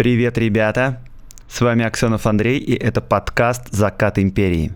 [0.00, 0.98] Привет, ребята!
[1.46, 4.72] С вами Аксенов Андрей, и это подкаст «Закат империи».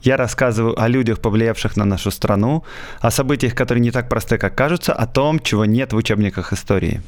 [0.00, 2.64] Я рассказываю о людях, повлиявших на нашу страну,
[3.02, 7.02] о событиях, которые не так просты, как кажутся, о том, чего нет в учебниках истории.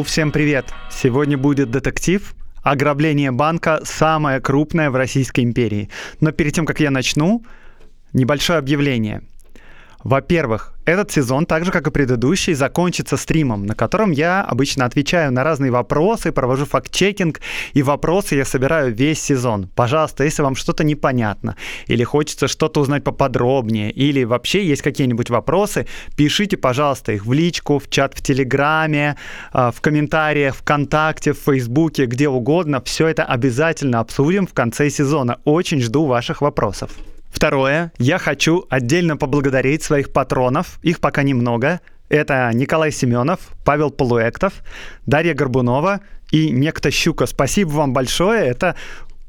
[0.00, 0.64] Оу, всем привет!
[0.90, 2.34] Сегодня будет детектив.
[2.62, 5.90] Ограбление банка самое крупное в Российской империи.
[6.20, 7.44] Но перед тем, как я начну,
[8.14, 9.20] небольшое объявление.
[10.04, 15.30] Во-первых, этот сезон, так же как и предыдущий, закончится стримом, на котором я обычно отвечаю
[15.30, 17.40] на разные вопросы, провожу факт-чекинг,
[17.74, 19.68] и вопросы я собираю весь сезон.
[19.74, 25.86] Пожалуйста, если вам что-то непонятно, или хочется что-то узнать поподробнее, или вообще есть какие-нибудь вопросы,
[26.16, 29.16] пишите, пожалуйста, их в личку, в чат в Телеграме,
[29.52, 32.80] а, в комментариях, ВКонтакте, в Фейсбуке, где угодно.
[32.84, 35.38] Все это обязательно обсудим в конце сезона.
[35.44, 36.90] Очень жду ваших вопросов.
[37.40, 41.80] Второе, я хочу отдельно поблагодарить своих патронов, их пока немного.
[42.10, 44.62] Это Николай Семенов, Павел Полуэктов,
[45.06, 47.24] Дарья Горбунова и некто Щука.
[47.24, 48.76] Спасибо вам большое, это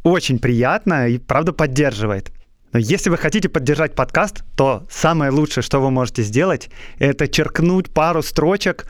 [0.04, 2.34] очень приятно и правда поддерживает.
[2.74, 7.94] Но если вы хотите поддержать подкаст, то самое лучшее, что вы можете сделать, это черкнуть
[7.94, 8.88] пару строчек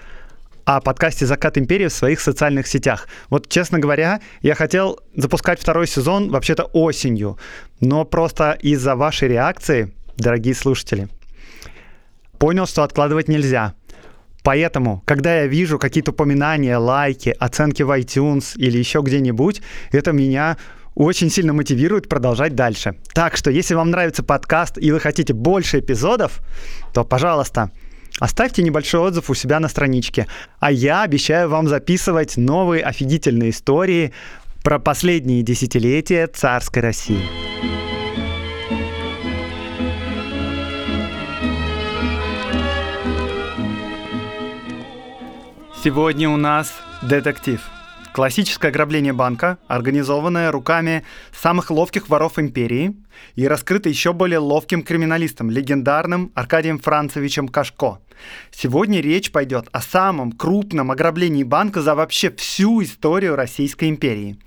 [0.65, 3.07] о подкасте «Закат империи» в своих социальных сетях.
[3.29, 7.37] Вот, честно говоря, я хотел запускать второй сезон вообще-то осенью,
[7.79, 11.07] но просто из-за вашей реакции, дорогие слушатели,
[12.37, 13.73] понял, что откладывать нельзя.
[14.43, 20.57] Поэтому, когда я вижу какие-то упоминания, лайки, оценки в iTunes или еще где-нибудь, это меня
[20.95, 22.95] очень сильно мотивирует продолжать дальше.
[23.13, 26.39] Так что, если вам нравится подкаст и вы хотите больше эпизодов,
[26.93, 27.71] то, пожалуйста,
[28.21, 30.27] Оставьте небольшой отзыв у себя на страничке.
[30.59, 34.13] А я обещаю вам записывать новые офигительные истории
[34.63, 37.17] про последние десятилетия царской России.
[45.83, 47.59] Сегодня у нас детектив–
[48.13, 52.93] Классическое ограбление банка, организованное руками самых ловких воров империи
[53.35, 57.99] и раскрыто еще более ловким криминалистом, легендарным Аркадием Францевичем Кашко.
[58.51, 64.37] Сегодня речь пойдет о самом крупном ограблении банка за вообще всю историю Российской империи.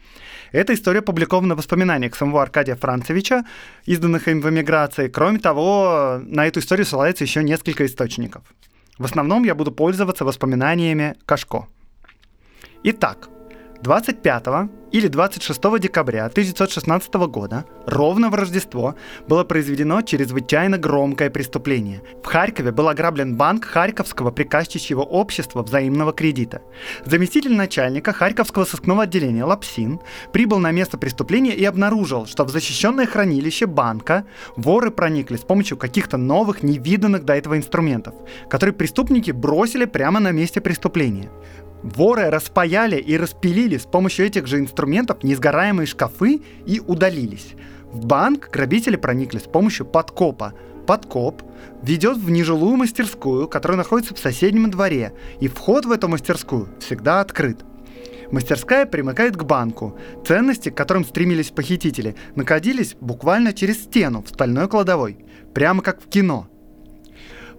[0.52, 3.44] Эта история опубликована в воспоминаниях самого Аркадия Францевича,
[3.86, 5.08] изданных им в эмиграции.
[5.08, 8.42] Кроме того, на эту историю ссылается еще несколько источников.
[8.98, 11.66] В основном я буду пользоваться воспоминаниями Кашко.
[12.84, 13.28] Итак,
[13.84, 18.94] 25 или 26 декабря 1916 года, ровно в Рождество,
[19.28, 22.00] было произведено чрезвычайно громкое преступление.
[22.22, 26.62] В Харькове был ограблен банк Харьковского приказчичьего общества взаимного кредита.
[27.04, 30.00] Заместитель начальника Харьковского сыскного отделения Лапсин
[30.32, 34.24] прибыл на место преступления и обнаружил, что в защищенное хранилище банка
[34.56, 38.14] воры проникли с помощью каких-то новых, невиданных до этого инструментов,
[38.48, 41.30] которые преступники бросили прямо на месте преступления.
[41.84, 47.56] Воры распаяли и распилили с помощью этих же инструментов несгораемые шкафы и удалились.
[47.92, 50.54] В банк грабители проникли с помощью подкопа.
[50.86, 51.42] Подкоп
[51.82, 57.20] ведет в нежилую мастерскую, которая находится в соседнем дворе, и вход в эту мастерскую всегда
[57.20, 57.58] открыт.
[58.32, 59.98] Мастерская примыкает к банку.
[60.26, 65.18] Ценности, к которым стремились похитители, находились буквально через стену в стальной кладовой.
[65.52, 66.48] Прямо как в кино–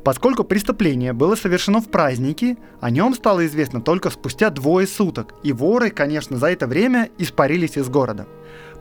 [0.05, 5.51] Поскольку преступление было совершено в праздники, о нем стало известно только спустя двое суток, и
[5.51, 8.27] воры, конечно, за это время испарились из города.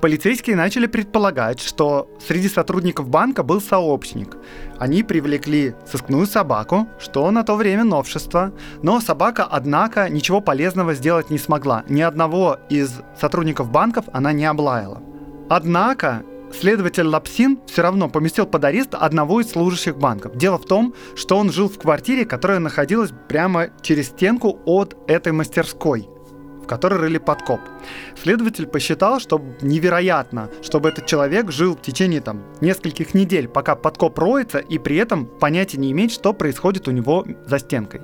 [0.03, 4.37] Полицейские начали предполагать, что среди сотрудников банка был сообщник.
[4.79, 8.53] Они привлекли сыскную собаку, что на то время новшество,
[8.83, 11.85] но собака, однако, ничего полезного сделать не смогла.
[11.89, 15.01] Ни одного из сотрудников банков она не облаяла.
[15.49, 16.23] Однако
[16.61, 20.37] следователь Лапсин все равно поместил под арест одного из служащих банков.
[20.37, 25.33] Дело в том, что он жил в квартире, которая находилась прямо через стенку от этой
[25.33, 26.09] мастерской
[26.65, 27.61] в которой рыли подкоп.
[28.21, 34.19] Следователь посчитал, что невероятно, чтобы этот человек жил в течение там нескольких недель, пока подкоп
[34.19, 38.01] роется, и при этом понятия не иметь, что происходит у него за стенкой.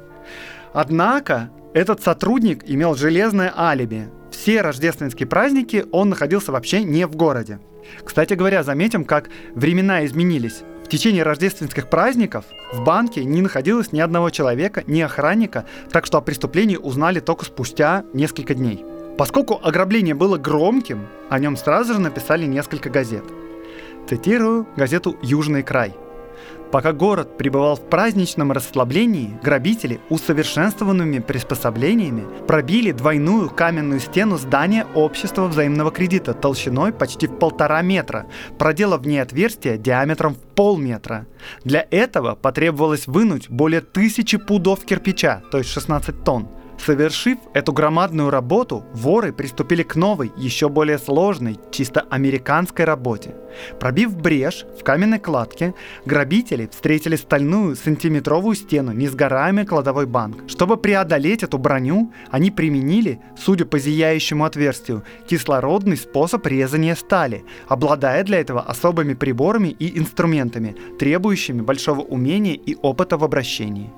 [0.75, 4.11] Однако этот сотрудник имел железное алиби.
[4.31, 7.61] Все рождественские праздники он находился вообще не в городе.
[8.05, 10.63] Кстати говоря, заметим, как времена изменились.
[10.85, 16.19] В течение рождественских праздников в банке не находилось ни одного человека, ни охранника, так что
[16.19, 18.85] о преступлении узнали только спустя несколько дней.
[19.17, 23.25] Поскольку ограбление было громким, о нем сразу же написали несколько газет.
[24.09, 25.95] Цитирую газету «Южный край».
[26.73, 35.47] Пока город пребывал в праздничном расслаблении, грабители усовершенствованными приспособлениями пробили двойную каменную стену здания общества
[35.49, 38.27] взаимного кредита толщиной почти в полтора метра,
[38.57, 41.27] проделав в ней отверстие диаметром в полметра.
[41.65, 46.49] Для этого потребовалось вынуть более тысячи пудов кирпича, то есть 16 тонн,
[46.85, 53.35] Совершив эту громадную работу, воры приступили к новой, еще более сложной, чисто американской работе.
[53.79, 55.75] Пробив брешь в каменной кладке,
[56.07, 60.49] грабители встретили стальную сантиметровую стену, несгораемый кладовой банк.
[60.49, 68.25] Чтобы преодолеть эту броню, они применили, судя по зияющему отверстию, кислородный способ резания стали, обладая
[68.25, 73.91] для этого особыми приборами и инструментами, требующими большого умения и опыта в обращении.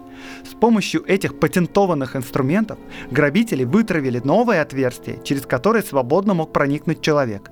[0.45, 2.79] С помощью этих патентованных инструментов
[3.11, 7.51] грабители вытравили новое отверстие, через которое свободно мог проникнуть человек.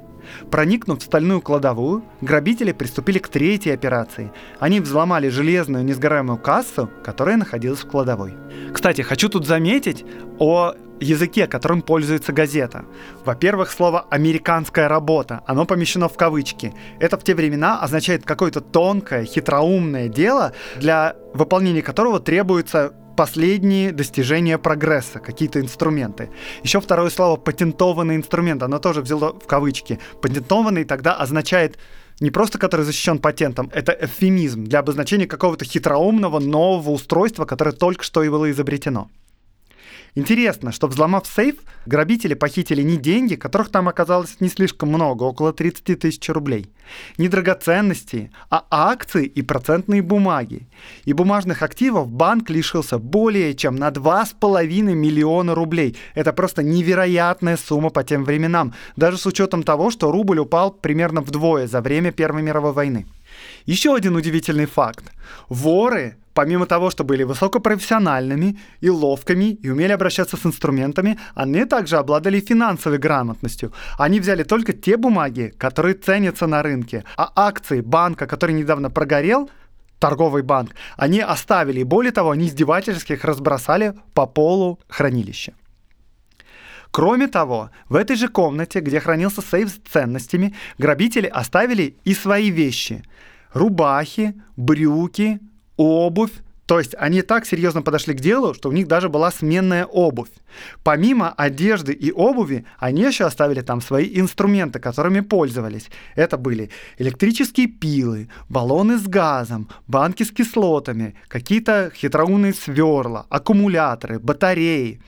[0.51, 4.33] Проникнув в стальную кладовую, грабители приступили к третьей операции.
[4.59, 8.35] Они взломали железную несгораемую кассу, которая находилась в кладовой.
[8.73, 10.05] Кстати, хочу тут заметить
[10.39, 12.85] о языке, которым пользуется газета.
[13.25, 16.75] Во-первых, слово «американская работа», оно помещено в кавычки.
[16.99, 24.57] Это в те времена означает какое-то тонкое, хитроумное дело, для выполнения которого требуется последние достижения
[24.57, 26.31] прогресса, какие-то инструменты.
[26.63, 29.99] Еще второе слово «патентованный инструмент», оно тоже взяло в кавычки.
[30.23, 31.79] Патентованный тогда означает
[32.21, 38.05] не просто который защищен патентом, это эвфемизм для обозначения какого-то хитроумного нового устройства, которое только
[38.05, 39.11] что и было изобретено.
[40.15, 45.53] Интересно, что взломав сейф, грабители похитили не деньги, которых там оказалось не слишком много, около
[45.53, 46.67] 30 тысяч рублей,
[47.17, 50.69] не драгоценности, а акции и процентные бумаги.
[51.05, 55.97] И бумажных активов банк лишился более чем на 2,5 миллиона рублей.
[56.15, 61.21] Это просто невероятная сумма по тем временам, даже с учетом того, что рубль упал примерно
[61.21, 63.07] вдвое за время Первой мировой войны.
[63.65, 65.05] Еще один удивительный факт.
[65.49, 71.97] Воры помимо того, что были высокопрофессиональными и ловкими и умели обращаться с инструментами, они также
[71.97, 73.73] обладали финансовой грамотностью.
[73.99, 79.51] Они взяли только те бумаги, которые ценятся на рынке, а акции банка, который недавно прогорел,
[79.99, 81.83] торговый банк, они оставили.
[81.83, 85.53] Более того, они издевательски их разбросали по полу хранилища.
[86.91, 92.51] Кроме того, в этой же комнате, где хранился сейф с ценностями, грабители оставили и свои
[92.51, 93.05] вещи.
[93.53, 95.39] Рубахи, брюки,
[95.81, 96.33] обувь,
[96.67, 100.29] то есть они так серьезно подошли к делу, что у них даже была сменная обувь.
[100.85, 105.91] Помимо одежды и обуви, они еще оставили там свои инструменты, которыми пользовались.
[106.15, 115.01] Это были электрические пилы, баллоны с газом, банки с кислотами, какие-то хитроумные сверла, аккумуляторы, батареи.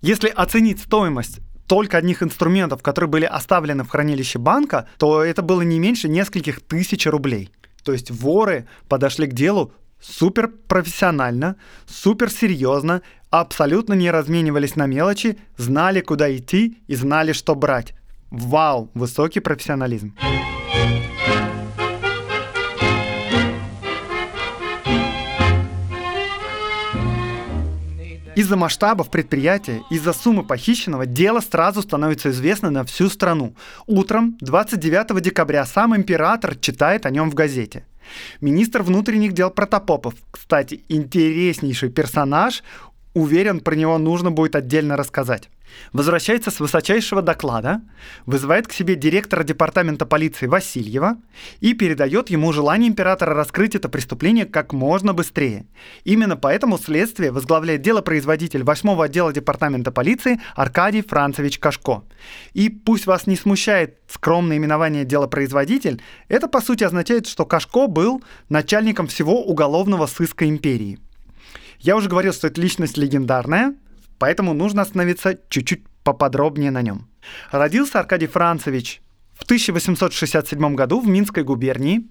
[0.00, 5.60] Если оценить стоимость только одних инструментов, которые были оставлены в хранилище банка, то это было
[5.60, 7.50] не меньше нескольких тысяч рублей.
[7.84, 9.72] То есть воры подошли к делу
[10.02, 11.56] супер профессионально,
[11.86, 17.94] супер серьезно, абсолютно не разменивались на мелочи, знали, куда идти и знали, что брать.
[18.30, 20.14] Вау, высокий профессионализм.
[28.34, 33.54] Из-за масштабов предприятия, из-за суммы похищенного, дело сразу становится известно на всю страну.
[33.86, 37.84] Утром 29 декабря сам император читает о нем в газете.
[38.40, 42.62] Министр внутренних дел Протопопов, кстати, интереснейший персонаж,
[43.14, 45.48] уверен, про него нужно будет отдельно рассказать.
[45.92, 47.82] Возвращается с высочайшего доклада,
[48.26, 51.16] вызывает к себе директора департамента полиции Васильева
[51.60, 55.66] и передает ему желание императора раскрыть это преступление как можно быстрее.
[56.04, 62.04] Именно поэтому следствие возглавляет делопроизводитель 8 отдела департамента полиции Аркадий Францевич Кашко.
[62.52, 68.22] И пусть вас не смущает скромное именование делопроизводитель, это по сути означает, что Кашко был
[68.48, 70.98] начальником всего уголовного сыска империи.
[71.82, 73.74] Я уже говорил, что это личность легендарная,
[74.22, 77.08] поэтому нужно остановиться чуть-чуть поподробнее на нем.
[77.50, 79.02] Родился Аркадий Францевич
[79.34, 82.06] в 1867 году в Минской губернии.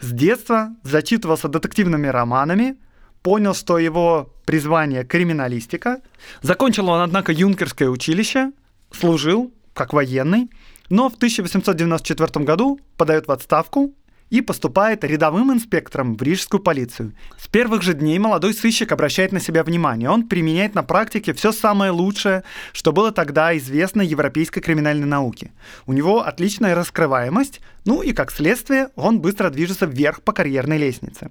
[0.00, 2.74] С детства зачитывался детективными романами,
[3.22, 6.00] понял, что его призвание криминалистика.
[6.42, 8.50] Закончил он, однако, юнкерское училище,
[8.90, 10.50] служил как военный,
[10.90, 13.94] но в 1894 году подает в отставку
[14.32, 17.12] и поступает рядовым инспектором в рижскую полицию.
[17.38, 20.08] С первых же дней молодой сыщик обращает на себя внимание.
[20.08, 25.52] Он применяет на практике все самое лучшее, что было тогда известно европейской криминальной науке.
[25.84, 31.30] У него отличная раскрываемость, ну и как следствие он быстро движется вверх по карьерной лестнице.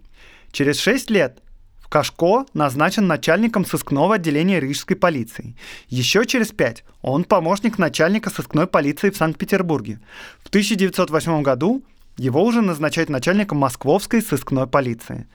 [0.51, 1.39] Через 6 лет
[1.91, 5.57] Кашко назначен начальником сыскного отделения рижской полиции.
[5.89, 9.99] Еще через пять он помощник начальника сыскной полиции в Санкт-Петербурге.
[10.43, 11.83] В 1908 году
[12.17, 15.27] его уже назначают начальником московской сыскной полиции.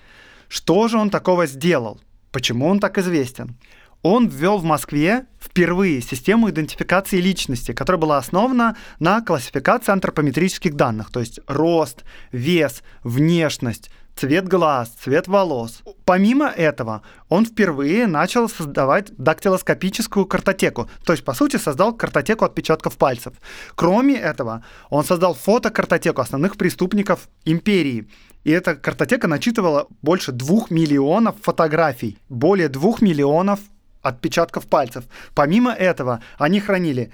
[0.48, 2.00] Что же он такого сделал?
[2.32, 3.56] Почему он так известен?
[4.02, 11.10] Он ввел в Москве впервые систему идентификации личности, которая была основана на классификации антропометрических данных,
[11.10, 15.82] то есть рост, вес, внешность, цвет глаз, цвет волос.
[16.04, 22.96] Помимо этого, он впервые начал создавать дактилоскопическую картотеку, то есть, по сути, создал картотеку отпечатков
[22.96, 23.34] пальцев.
[23.74, 28.08] Кроме этого, он создал фотокартотеку основных преступников империи.
[28.44, 33.60] И эта картотека начитывала больше двух миллионов фотографий, более двух миллионов
[34.02, 35.04] отпечатков пальцев.
[35.34, 37.10] Помимо этого, они хранили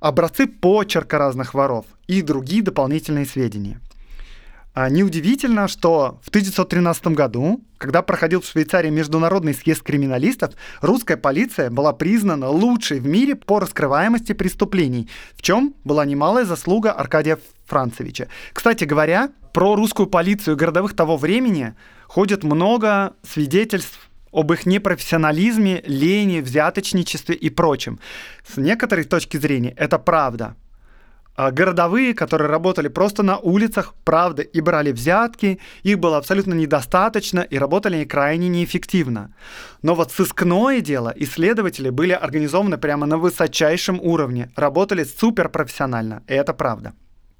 [0.00, 3.80] образцы почерка разных воров и другие дополнительные сведения.
[4.72, 11.70] А неудивительно, что в 1913 году, когда проходил в Швейцарии международный съезд криминалистов, русская полиция
[11.70, 18.28] была признана лучшей в мире по раскрываемости преступлений, в чем была немалая заслуга Аркадия Францевича.
[18.52, 21.74] Кстати говоря, про русскую полицию городовых того времени
[22.06, 27.98] ходит много свидетельств об их непрофессионализме, лени, взяточничестве и прочем.
[28.46, 30.54] С некоторой точки зрения это правда.
[31.42, 37.40] А городовые, которые работали просто на улицах, правда, и брали взятки, их было абсолютно недостаточно,
[37.40, 39.34] и работали они крайне неэффективно.
[39.80, 46.52] Но вот сыскное дело исследователи были организованы прямо на высочайшем уровне, работали суперпрофессионально, и это
[46.52, 46.92] правда.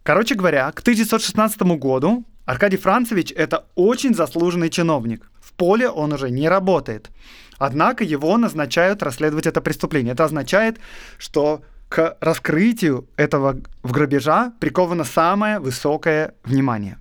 [0.02, 5.30] Короче говоря, к 1916 году Аркадий Францевич– это очень заслуженный чиновник.
[5.42, 7.10] В поле он уже не работает.
[7.58, 10.14] Однако его назначают расследовать это преступление.
[10.14, 10.78] Это означает,
[11.18, 11.60] что
[11.90, 16.98] к раскрытию этого в грабежа приковано самое высокое внимание.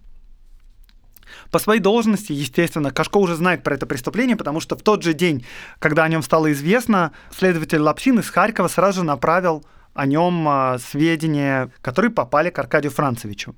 [1.51, 5.13] По своей должности, естественно, Кашко уже знает про это преступление, потому что в тот же
[5.13, 5.46] день,
[5.77, 10.79] когда о нем стало известно, следователь Лапсин из Харькова сразу же направил о нем а,
[10.79, 13.55] сведения, которые попали к Аркадию Францевичу.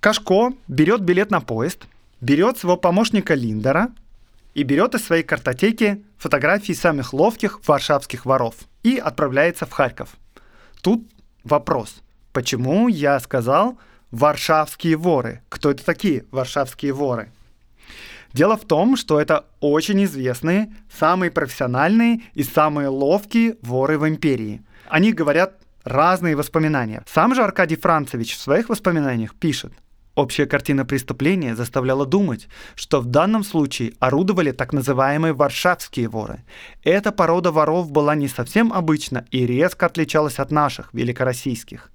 [0.00, 1.84] Кашко берет билет на поезд,
[2.22, 3.90] берет своего помощника Линдера
[4.54, 10.10] и берет из своей картотеки фотографии самых ловких варшавских воров и отправляется в Харьков.
[10.82, 11.06] Тут
[11.44, 12.02] вопрос,
[12.32, 13.78] почему я сказал
[14.10, 15.42] варшавские воры?
[15.48, 17.30] Кто это такие варшавские воры?
[18.32, 24.62] Дело в том, что это очень известные, самые профессиональные и самые ловкие воры в империи.
[24.88, 27.02] Они говорят разные воспоминания.
[27.06, 29.72] Сам же Аркадий Францевич в своих воспоминаниях пишет–
[30.20, 36.44] Общая картина преступления заставляла думать, что в данном случае орудовали так называемые варшавские воры.
[36.84, 41.90] Эта порода воров была не совсем обычна и резко отличалась от наших, великороссийских.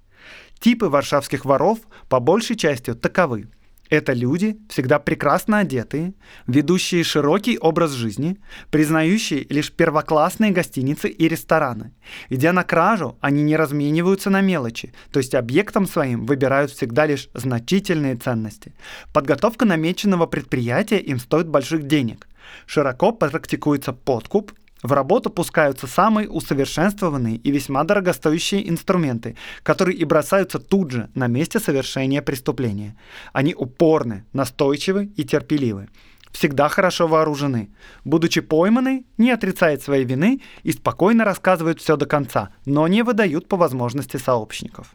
[0.58, 1.78] Типы варшавских воров
[2.08, 3.46] по большей части таковы.
[3.90, 6.14] Это люди, всегда прекрасно одетые,
[6.46, 8.38] ведущие широкий образ жизни,
[8.70, 11.92] признающие лишь первоклассные гостиницы и рестораны.
[12.28, 17.28] Идя на кражу, они не размениваются на мелочи, то есть объектом своим выбирают всегда лишь
[17.34, 18.74] значительные ценности.
[19.12, 22.28] Подготовка намеченного предприятия им стоит больших денег.
[22.66, 24.52] Широко практикуется подкуп
[24.82, 31.26] в работу пускаются самые усовершенствованные и весьма дорогостоящие инструменты, которые и бросаются тут же на
[31.26, 32.96] месте совершения преступления.
[33.32, 35.88] Они упорны, настойчивы и терпеливы
[36.36, 37.70] всегда хорошо вооружены.
[38.04, 43.48] Будучи пойманы, не отрицает своей вины и спокойно рассказывают все до конца, но не выдают
[43.48, 44.94] по возможности сообщников.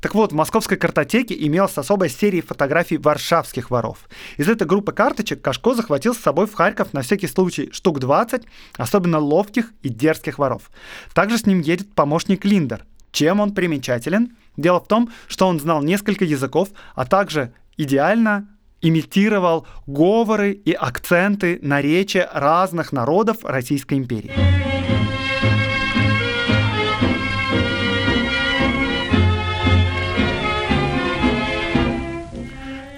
[0.00, 4.08] Так вот, в московской картотеке имелась особая серия фотографий варшавских воров.
[4.36, 8.42] Из этой группы карточек Кашко захватил с собой в Харьков на всякий случай штук 20,
[8.76, 10.70] особенно ловких и дерзких воров.
[11.14, 12.84] Также с ним едет помощник Линдер.
[13.12, 14.36] Чем он примечателен?
[14.56, 18.48] Дело в том, что он знал несколько языков, а также идеально
[18.82, 24.65] имитировал говоры и акценты наречия разных народов Российской империи.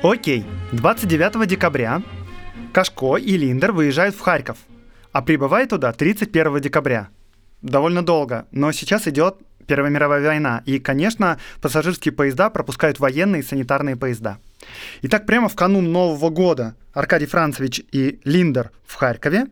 [0.00, 2.02] Окей, 29 декабря
[2.72, 4.58] Кашко и Линдер выезжают в Харьков,
[5.10, 7.08] а прибывает туда 31 декабря.
[7.62, 13.44] Довольно долго, но сейчас идет Первая мировая война, и, конечно, пассажирские поезда пропускают военные и
[13.44, 14.38] санитарные поезда.
[15.02, 19.48] Итак, прямо в канун Нового года Аркадий Францевич и Линдер в Харькове,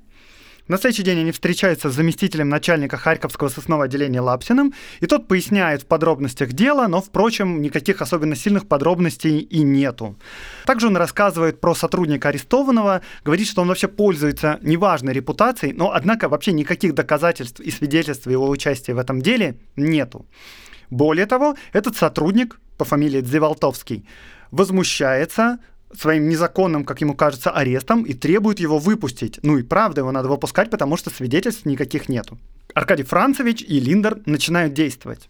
[0.68, 5.82] на следующий день они встречаются с заместителем начальника Харьковского сосного отделения Лапсиным, и тот поясняет
[5.82, 10.16] в подробностях дела, но, впрочем, никаких особенно сильных подробностей и нету.
[10.64, 16.28] Также он рассказывает про сотрудника арестованного, говорит, что он вообще пользуется неважной репутацией, но, однако,
[16.28, 20.26] вообще никаких доказательств и свидетельств его участия в этом деле нету.
[20.90, 24.06] Более того, этот сотрудник по фамилии Дзевалтовский
[24.50, 25.58] возмущается
[25.94, 29.38] своим незаконным, как ему кажется, арестом и требует его выпустить.
[29.42, 32.38] Ну и правда, его надо выпускать, потому что свидетельств никаких нету.
[32.74, 35.28] Аркадий Францевич и Линдер начинают действовать.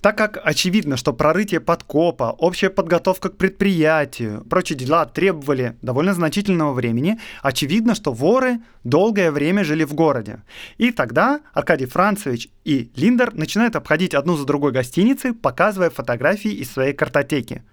[0.00, 6.72] Так как очевидно, что прорытие подкопа, общая подготовка к предприятию, прочие дела требовали довольно значительного
[6.72, 10.42] времени, очевидно, что воры долгое время жили в городе.
[10.76, 16.70] И тогда Аркадий Францевич и Линдер начинают обходить одну за другой гостиницы, показывая фотографии из
[16.70, 17.64] своей картотеки.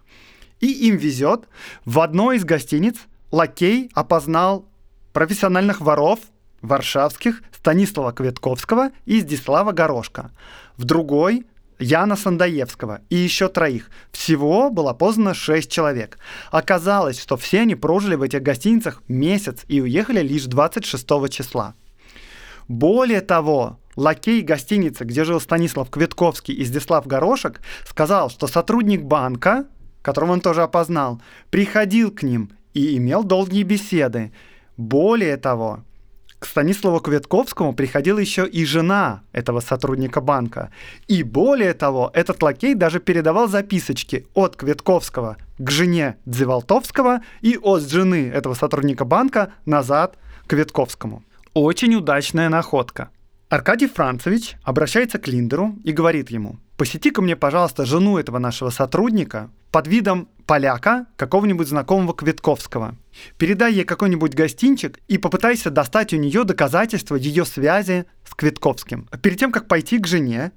[0.59, 1.47] И им везет,
[1.85, 2.95] в одной из гостиниц
[3.31, 4.65] лакей опознал
[5.13, 6.19] профессиональных воров
[6.61, 10.31] варшавских Станислава Кветковского и Здислава Горошка.
[10.77, 11.45] В другой
[11.79, 13.89] Яна Сандаевского и еще троих.
[14.11, 16.17] Всего было поздно 6 человек.
[16.51, 21.75] Оказалось, что все они прожили в этих гостиницах месяц и уехали лишь 26 числа.
[22.67, 29.65] Более того, лакей гостиницы, где жил Станислав Кветковский и Здислав Горошек, сказал, что сотрудник банка,
[30.05, 31.19] которого он тоже опознал,
[31.49, 34.31] приходил к ним и имел долгие беседы.
[34.77, 35.79] Более того,
[36.37, 40.69] к Станиславу Кветковскому приходила еще и жена этого сотрудника банка.
[41.07, 47.81] И более того, этот лакей даже передавал записочки от Кветковского к жене Дзевалтовского и от
[47.89, 51.23] жены этого сотрудника банка назад к Кветковскому.
[51.55, 53.09] Очень удачная находка.
[53.49, 59.49] Аркадий Францевич обращается к Линдеру и говорит ему, посети-ка мне, пожалуйста, жену этого нашего сотрудника
[59.71, 62.95] под видом поляка, какого-нибудь знакомого Квитковского.
[63.37, 69.07] Передай ей какой-нибудь гостинчик и попытайся достать у нее доказательства ее связи с Квитковским.
[69.21, 70.51] Перед тем, как пойти к жене,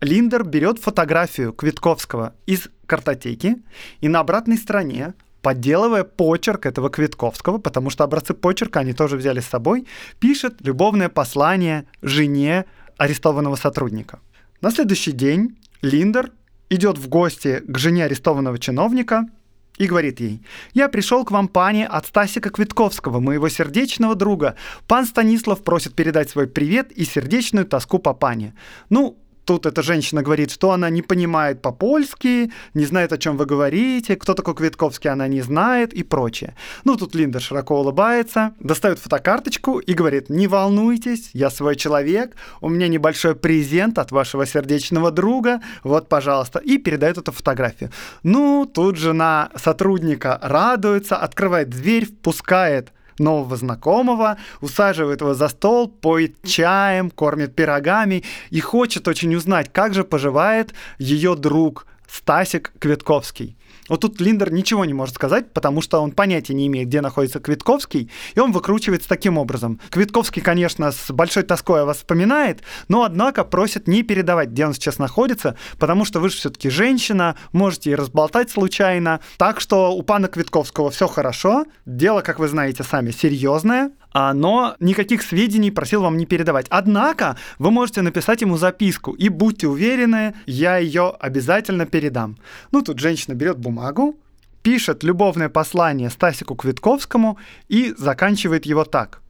[0.00, 3.56] Линдер берет фотографию Квитковского из картотеки
[4.00, 9.40] и на обратной стороне подделывая почерк этого Квитковского, потому что образцы почерка они тоже взяли
[9.40, 9.86] с собой,
[10.18, 12.64] пишет любовное послание жене
[12.96, 14.18] арестованного сотрудника.
[14.60, 16.32] На следующий день Линдер
[16.68, 19.28] идет в гости к жене арестованного чиновника
[19.76, 20.42] и говорит ей,
[20.74, 24.56] «Я пришел к вам, пани, от Стасика Квитковского, моего сердечного друга.
[24.88, 28.54] Пан Станислав просит передать свой привет и сердечную тоску по пане.
[28.90, 29.16] Ну,
[29.48, 34.14] Тут эта женщина говорит, что она не понимает по-польски, не знает, о чем вы говорите,
[34.14, 36.54] кто такой Квитковский, она не знает и прочее.
[36.84, 42.68] Ну, тут Линда широко улыбается, достает фотокарточку и говорит, не волнуйтесь, я свой человек, у
[42.68, 47.90] меня небольшой презент от вашего сердечного друга, вот, пожалуйста, и передает эту фотографию.
[48.22, 56.34] Ну, тут жена сотрудника радуется, открывает дверь, впускает нового знакомого, усаживает его за стол, поет
[56.44, 63.57] чаем, кормит пирогами и хочет очень узнать, как же поживает ее друг Стасик Квитковский.
[63.88, 67.40] Вот тут Линдер ничего не может сказать, потому что он понятия не имеет, где находится
[67.40, 69.80] Квитковский, и он выкручивается таким образом.
[69.90, 74.74] Квитковский, конечно, с большой тоской о вас вспоминает, но, однако, просит не передавать, где он
[74.74, 79.20] сейчас находится, потому что вы же все-таки женщина, можете и разболтать случайно.
[79.36, 85.22] Так что у пана Квитковского все хорошо, дело, как вы знаете сами, серьезное, но никаких
[85.22, 86.66] сведений просил вам не передавать.
[86.70, 92.38] Однако вы можете написать ему записку, и будьте уверены, я ее обязательно передам.
[92.72, 94.18] Ну, тут женщина берет бумагу,
[94.62, 99.20] пишет любовное послание Стасику Квитковскому и заканчивает его так.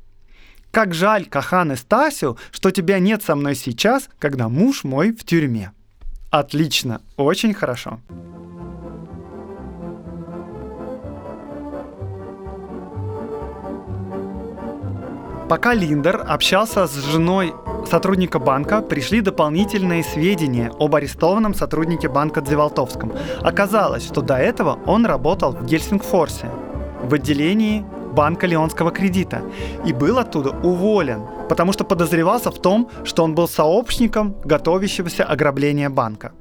[0.71, 5.25] «Как жаль, Кахан и Стасю, что тебя нет со мной сейчас, когда муж мой в
[5.25, 5.73] тюрьме».
[6.31, 8.01] Отлично, очень хорошо.
[15.49, 17.55] Пока Линдер общался с женой
[17.87, 23.15] сотрудника банка, пришли дополнительные сведения об арестованном сотруднике банка Дзевалтовском.
[23.41, 26.51] Оказалось, что до этого он работал в Гельсингфорсе,
[27.03, 27.83] в отделении
[28.13, 29.43] банка Леонского кредита,
[29.87, 35.89] и был оттуда уволен, потому что подозревался в том, что он был сообщником готовящегося ограбления
[35.89, 36.33] банка.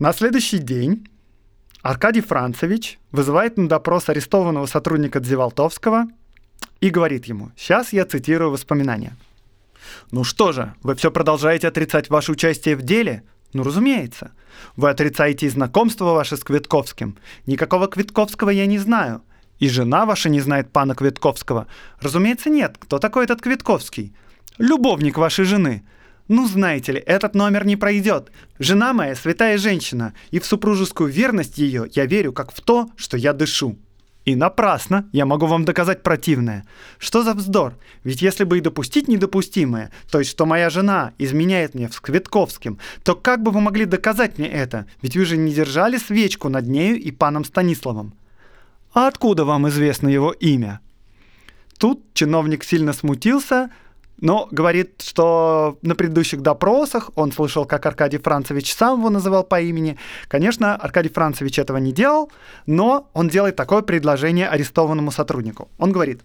[0.00, 1.06] На следующий день
[1.82, 6.06] Аркадий Францевич вызывает на допрос арестованного сотрудника Дзевалтовского
[6.80, 9.16] и говорит ему, сейчас я цитирую воспоминания.
[10.10, 14.32] «Ну что же, вы все продолжаете отрицать ваше участие в деле?» Ну, разумеется.
[14.76, 17.16] Вы отрицаете и знакомство ваше с Квитковским.
[17.46, 19.22] Никакого Квитковского я не знаю.
[19.58, 21.66] И жена ваша не знает пана Квитковского.
[22.00, 22.76] Разумеется, нет.
[22.78, 24.14] Кто такой этот Квитковский?
[24.58, 25.82] Любовник вашей жены.
[26.28, 28.30] Ну, знаете ли, этот номер не пройдет.
[28.58, 33.16] Жена моя святая женщина, и в супружескую верность ее я верю как в то, что
[33.16, 33.78] я дышу.
[34.28, 36.66] И напрасно, я могу вам доказать противное.
[36.98, 37.78] Что за вздор?
[38.04, 42.78] Ведь если бы и допустить недопустимое, то есть что моя жена изменяет мне с Квитковским,
[43.04, 44.86] то как бы вы могли доказать мне это?
[45.00, 48.12] Ведь вы же не держали свечку над нею и паном Станиславом.
[48.92, 50.80] А откуда вам известно его имя?
[51.78, 53.70] Тут чиновник сильно смутился,
[54.20, 59.60] но говорит, что на предыдущих допросах он слышал, как Аркадий Францевич сам его называл по
[59.60, 59.96] имени.
[60.28, 62.30] Конечно, Аркадий Францевич этого не делал,
[62.66, 65.68] но он делает такое предложение арестованному сотруднику.
[65.78, 66.22] Он говорит,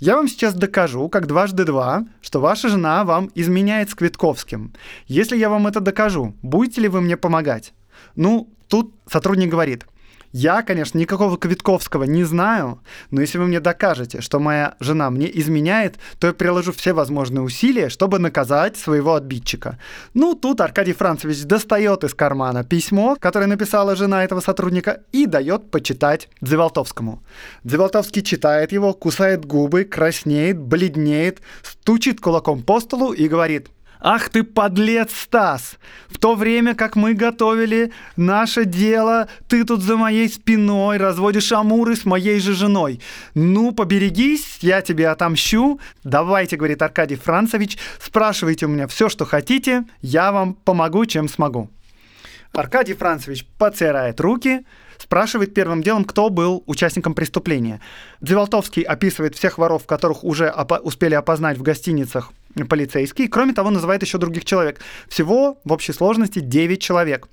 [0.00, 4.72] Я вам сейчас докажу, как дважды два, что ваша жена вам изменяет с Квитковским.
[5.06, 7.72] Если я вам это докажу, будете ли вы мне помогать?
[8.16, 9.86] Ну, тут сотрудник говорит–
[10.32, 15.28] я, конечно, никакого Квитковского не знаю, но если вы мне докажете, что моя жена мне
[15.40, 19.78] изменяет, то я приложу все возможные усилия, чтобы наказать своего отбитчика.
[20.14, 25.70] Ну, тут Аркадий Францевич достает из кармана письмо, которое написала жена этого сотрудника, и дает
[25.70, 27.22] почитать Дзеволтовскому.
[27.64, 33.68] Дзеволтовский читает его, кусает губы, краснеет, бледнеет, стучит кулаком по столу и говорит–
[34.02, 35.76] Ах ты подлец, Стас!
[36.08, 41.96] В то время, как мы готовили наше дело, ты тут за моей спиной разводишь амуры
[41.96, 43.00] с моей же женой.
[43.34, 45.80] Ну, поберегись, я тебе отомщу.
[46.02, 51.70] Давайте, говорит Аркадий Францевич, спрашивайте у меня все, что хотите, я вам помогу, чем смогу.
[52.52, 54.64] Аркадий Францевич потирает руки,
[54.98, 57.80] спрашивает первым делом, кто был участником преступления.
[58.22, 62.32] Дзеволтовский описывает всех воров, которых уже опо- успели опознать в гостиницах
[62.68, 63.28] полицейские.
[63.28, 64.80] Кроме того, называет еще других человек.
[65.08, 67.28] Всего в общей сложности 9 человек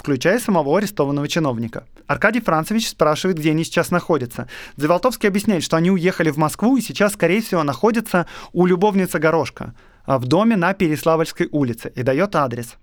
[0.00, 1.84] включая самого арестованного чиновника.
[2.06, 4.48] Аркадий Францевич спрашивает, где они сейчас находятся.
[4.76, 9.74] Заволтовский объясняет, что они уехали в Москву и сейчас, скорее всего, находятся у любовницы Горошка
[10.06, 12.76] в доме на Переславльской улице и дает адрес.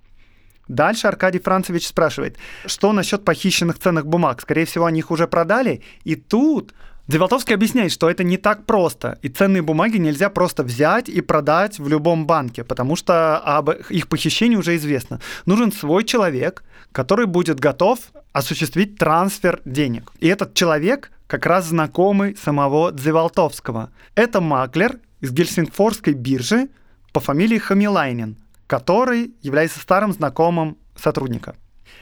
[0.67, 4.41] Дальше Аркадий Францевич спрашивает, что насчет похищенных ценных бумаг?
[4.41, 5.81] Скорее всего, они их уже продали.
[6.03, 6.73] И тут
[7.07, 11.79] Деволтовский объясняет, что это не так просто, и ценные бумаги нельзя просто взять и продать
[11.79, 15.21] в любом банке, потому что об их похищении уже известно.
[15.45, 17.99] Нужен свой человек, который будет готов
[18.33, 20.11] осуществить трансфер денег.
[20.19, 23.89] И этот человек как раз знакомый самого Дзеволтовского.
[24.15, 26.67] Это маклер из Гельсингфорской биржи
[27.13, 28.35] по фамилии Хамилайнин,
[28.67, 31.55] который является старым знакомым сотрудника.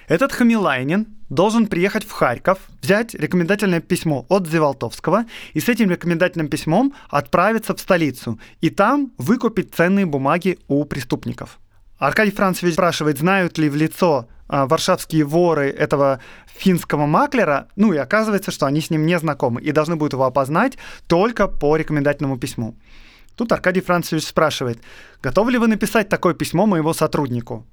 [0.08, 6.48] Этот Хамилайнин должен приехать в Харьков, взять рекомендательное письмо от Зевалтовского и с этим рекомендательным
[6.48, 11.60] письмом отправиться в столицу и там выкупить ценные бумаги у преступников.
[11.98, 17.98] Аркадий Францевич спрашивает, знают ли в лицо а, варшавские воры этого финского маклера, ну и
[17.98, 22.38] оказывается, что они с ним не знакомы и должны будут его опознать только по рекомендательному
[22.38, 22.76] письму.
[23.36, 24.80] Тут Аркадий Францевич спрашивает,
[25.22, 27.66] готовы ли вы написать такое письмо моему сотруднику?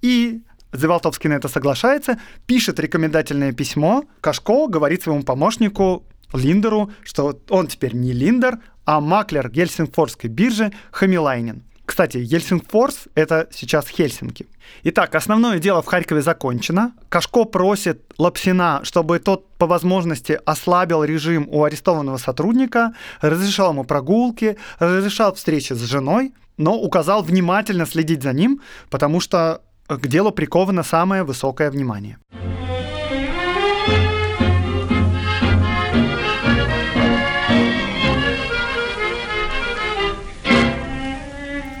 [0.00, 0.42] И
[0.72, 4.04] Завалтовский на это соглашается, пишет рекомендательное письмо.
[4.20, 11.62] Кашко говорит своему помощнику Линдеру, что он теперь не Линдер, а маклер Гельсингфорской биржи Хамилайнин.
[11.84, 14.46] Кстати, Ельсингфорс— это сейчас Хельсинки.
[14.84, 16.94] Итак, основное дело в Харькове закончено.
[17.08, 24.56] Кашко просит Лапсина, чтобы тот по возможности ослабил режим у арестованного сотрудника, разрешал ему прогулки,
[24.78, 29.60] разрешал встречи с женой, но указал внимательно следить за ним, потому что
[29.96, 32.18] к делу приковано самое высокое внимание.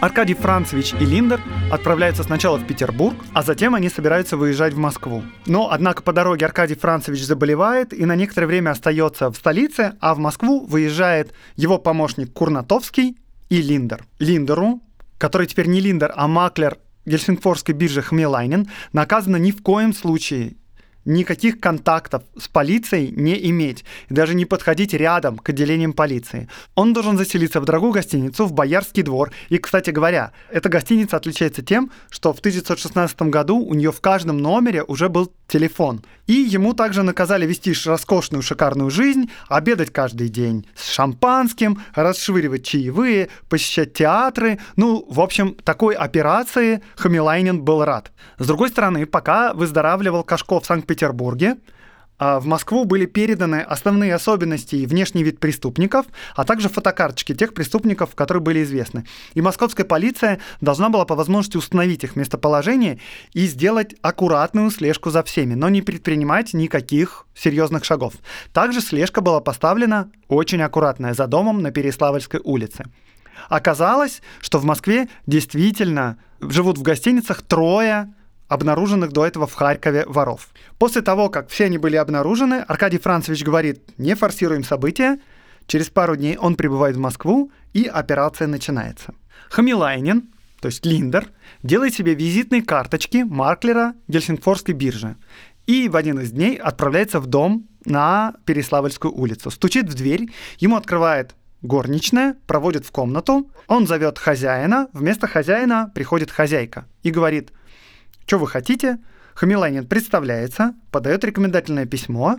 [0.02, 5.22] Аркадий Францевич и Линдер отправляются сначала в Петербург, а затем они собираются выезжать в Москву.
[5.46, 10.16] Но, однако, по дороге Аркадий Францевич заболевает и на некоторое время остается в столице, а
[10.16, 13.16] в Москву выезжает его помощник Курнатовский
[13.48, 14.04] и Линдер.
[14.18, 14.80] Линдеру,
[15.18, 20.56] который теперь не Линдер, а маклер Гельсингфорской биржи Хмелайнен наказано ни в коем случае
[21.04, 26.48] никаких контактов с полицией не иметь, и даже не подходить рядом к отделениям полиции.
[26.74, 29.32] Он должен заселиться в дорогую гостиницу, в Боярский двор.
[29.48, 34.38] И, кстати говоря, эта гостиница отличается тем, что в 1916 году у нее в каждом
[34.38, 36.04] номере уже был телефон.
[36.26, 43.28] И ему также наказали вести роскошную шикарную жизнь, обедать каждый день с шампанским, расшвыривать чаевые,
[43.48, 44.58] посещать театры.
[44.76, 48.12] Ну, в общем, такой операции Хамилайнин был рад.
[48.38, 50.91] С другой стороны, пока выздоравливал Кашков в Санкт-Петербурге,
[52.24, 57.52] а, в Москву были переданы основные особенности и внешний вид преступников, а также фотокарточки тех
[57.52, 59.06] преступников, которые были известны.
[59.34, 63.00] И московская полиция должна была по возможности установить их местоположение
[63.32, 68.14] и сделать аккуратную слежку за всеми, но не предпринимать никаких серьезных шагов.
[68.52, 72.84] Также слежка была поставлена очень аккуратная за домом на Переславльской улице.
[73.48, 78.14] Оказалось, что в Москве действительно живут в гостиницах трое
[78.52, 80.48] обнаруженных до этого в Харькове воров.
[80.78, 85.18] После того, как все они были обнаружены, Аркадий Францевич говорит, не форсируем события,
[85.66, 89.14] через пару дней он прибывает в Москву, и операция начинается.
[89.48, 90.28] Хамилайнин,
[90.60, 91.28] то есть Линдер,
[91.62, 95.16] делает себе визитные карточки Марклера Гельсингфорской биржи
[95.66, 99.50] и в один из дней отправляется в дом на Переславльскую улицу.
[99.50, 106.30] Стучит в дверь, ему открывает горничная, проводит в комнату, он зовет хозяина, вместо хозяина приходит
[106.30, 107.50] хозяйка и говорит–
[108.32, 108.96] что вы хотите?
[109.34, 112.38] Хамиланин представляется, подает рекомендательное письмо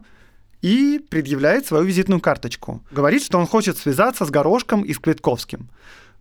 [0.63, 2.81] и предъявляет свою визитную карточку.
[2.89, 5.69] Говорит, что он хочет связаться с Горошком и с Квитковским.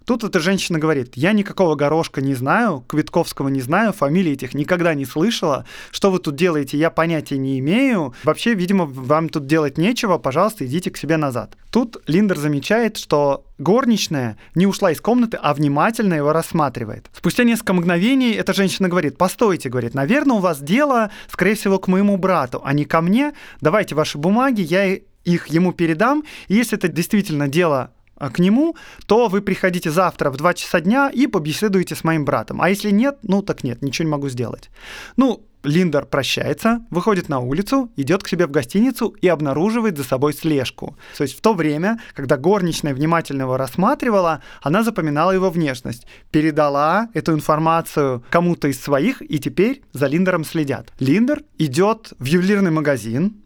[0.05, 4.95] Тут эта женщина говорит, я никакого горошка не знаю, Квитковского не знаю, фамилии этих никогда
[4.95, 5.65] не слышала.
[5.91, 8.15] Что вы тут делаете, я понятия не имею.
[8.25, 11.57] Вообще, видимо, вам тут делать нечего, пожалуйста, идите к себе назад.
[11.71, 17.09] Тут Линдер замечает, что горничная не ушла из комнаты, а внимательно его рассматривает.
[17.17, 21.88] Спустя несколько мгновений эта женщина говорит, постойте, говорит, наверное, у вас дело, скорее всего, к
[21.88, 23.33] моему брату, а не ко мне.
[23.61, 26.25] Давайте ваши бумаги, я их ему передам.
[26.49, 31.11] И если это действительно дело к нему, то вы приходите завтра в 2 часа дня
[31.12, 32.61] и побеседуете с моим братом.
[32.61, 34.70] А если нет, ну так нет, ничего не могу сделать.
[35.16, 40.33] Ну, Линдер прощается, выходит на улицу, идет к себе в гостиницу и обнаруживает за собой
[40.33, 40.96] слежку.
[41.16, 47.09] То есть в то время, когда горничная внимательно его рассматривала, она запоминала его внешность, передала
[47.14, 50.92] эту информацию кому-то из своих, и теперь за Линдером следят.
[50.98, 53.41] Линдер идет в ювелирный магазин,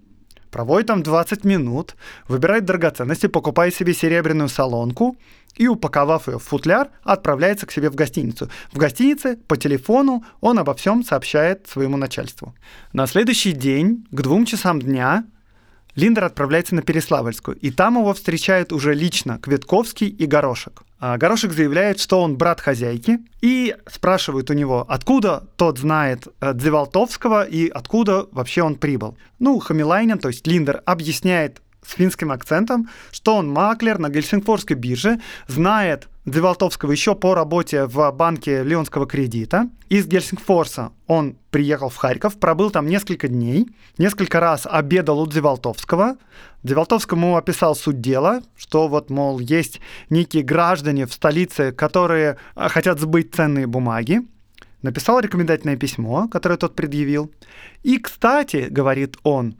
[0.51, 1.97] проводит там 20 минут,
[2.29, 5.17] выбирает драгоценности, покупает себе серебряную солонку
[5.57, 8.51] и, упаковав ее в футляр, отправляется к себе в гостиницу.
[8.73, 12.55] В гостинице по телефону он обо всем сообщает своему начальству.
[12.93, 15.25] На следующий день, к двум часам дня,
[15.95, 20.86] Линдер отправляется на Переславльскую, и там его встречают уже лично Кветковский и Горошек.
[20.99, 26.55] А Горошек заявляет, что он брат хозяйки, и спрашивают у него, откуда тот знает э,
[26.55, 29.17] Дзевалтовского и откуда вообще он прибыл.
[29.39, 35.21] Ну, Хамилайнин, то есть Линдер, объясняет с финским акцентом, что он маклер на Гельсингфорской бирже,
[35.49, 39.71] знает Девалтовского еще по работе в банке Леонского кредита.
[39.89, 46.17] Из Гельсингфорса он приехал в Харьков, пробыл там несколько дней, несколько раз обедал у Девалтовского.
[46.65, 52.99] Девалтовскому описал суть дела, что вот, мол, есть некие граждане в столице, которые а, хотят
[52.99, 54.23] сбыть ценные бумаги.
[54.83, 57.31] Написал рекомендательное письмо, которое тот предъявил.
[57.85, 59.55] И, кстати, говорит он,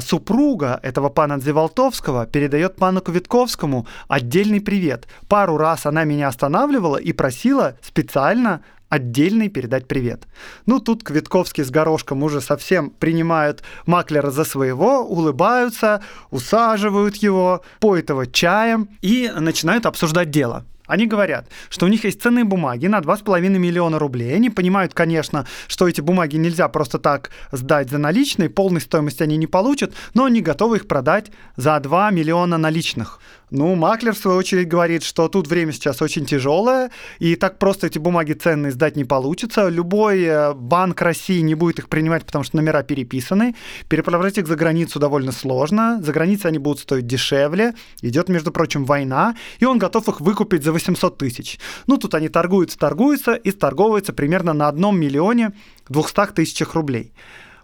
[0.00, 5.08] супруга этого пана Дзевалтовского передает пану Квитковскому отдельный привет.
[5.28, 10.24] Пару раз она меня останавливала и просила специально отдельный передать привет.
[10.66, 18.10] Ну, тут Квитковский с Горошком уже совсем принимают Маклера за своего, улыбаются, усаживают его, поют
[18.10, 20.66] его чаем и начинают обсуждать дело.
[20.92, 24.36] Они говорят, что у них есть ценные бумаги на 2,5 миллиона рублей.
[24.36, 29.38] Они понимают, конечно, что эти бумаги нельзя просто так сдать за наличные, полной стоимости они
[29.38, 33.20] не получат, но они готовы их продать за 2 миллиона наличных.
[33.54, 37.86] Ну, Маклер, в свою очередь, говорит, что тут время сейчас очень тяжелое, и так просто
[37.86, 39.68] эти бумаги ценные сдать не получится.
[39.68, 43.54] Любой э, банк России не будет их принимать, потому что номера переписаны.
[43.90, 46.00] Переправлять их за границу довольно сложно.
[46.02, 47.74] За границей они будут стоить дешевле.
[48.00, 51.58] Идет, между прочим, война, и он готов их выкупить за 800 тысяч.
[51.86, 55.52] Ну, тут они торгуются, торгуются и торговываются примерно на одном миллионе
[55.88, 57.12] 200 тысячах рублей.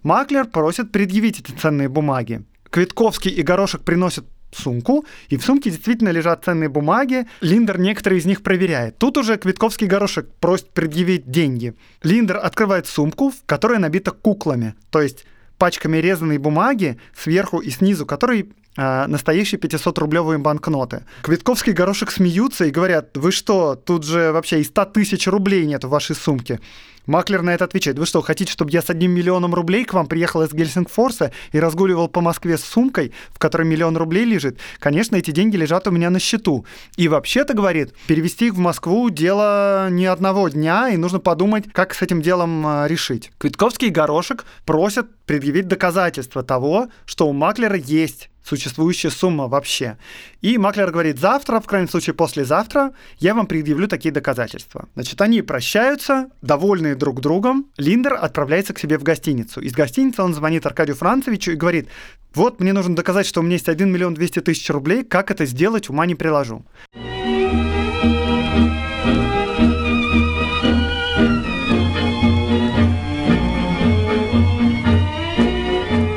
[0.03, 2.45] Маклер просит предъявить эти ценные бумаги.
[2.71, 7.27] Квитковский и Горошек приносят сумку, и в сумке действительно лежат ценные бумаги.
[7.41, 8.99] Линдер некоторые из них проверяет.
[8.99, 11.75] Тут уже Квитковский горошек просит предъявить деньги.
[12.03, 15.27] Линдер открывает сумку, в которой набита куклами, то есть
[15.59, 18.47] пачками резаной бумаги сверху и снизу, которые
[18.79, 21.05] настоящие 500-рублевые банкноты.
[21.23, 25.85] Квитковский горошек смеются и говорят, вы что, тут же вообще и 100 тысяч рублей нет
[25.85, 26.61] в вашей сумке.
[27.09, 30.07] Маклер на это отвечает, вы что, хотите, чтобы я с одним миллионом рублей к вам
[30.07, 34.59] приехал из Гельсингфорса и разгуливал по Москве с сумкой, в которой миллион рублей лежит?
[34.79, 36.67] Конечно, эти деньги лежат у меня на счету.
[36.97, 41.95] И вообще-то, говорит, перевести их в Москву дело не одного дня, и нужно подумать, как
[41.95, 43.33] с этим делом а, решить.
[43.38, 49.99] Квитковский Горошек просят предъявить доказательства того, что у Маклера есть существующая сумма вообще.
[50.41, 54.89] И Маклер говорит, завтра, в крайнем случае послезавтра, я вам предъявлю такие доказательства.
[54.95, 57.67] Значит, они прощаются, довольные друг другом.
[57.77, 59.61] Линдер отправляется к себе в гостиницу.
[59.61, 61.89] Из гостиницы он звонит Аркадию Францевичу и говорит,
[62.35, 65.45] вот мне нужно доказать, что у меня есть 1 миллион 200 тысяч рублей, как это
[65.45, 66.65] сделать, ума не приложу.